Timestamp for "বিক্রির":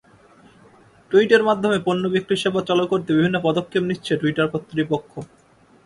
2.13-2.41